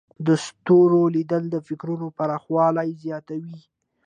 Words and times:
د 0.27 0.29
ستورو 0.45 1.01
لیدل 1.15 1.43
د 1.49 1.55
فکرونو 1.67 2.07
پراخوالی 2.17 2.89
زیاتوي. 3.03 3.59